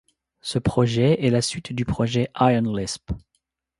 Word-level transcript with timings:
Ce 0.41 0.57
projet 0.57 1.23
est 1.23 1.29
la 1.29 1.43
suite 1.43 1.73
du 1.73 1.85
Projet 1.85 2.31
IronLisp. 2.35 3.11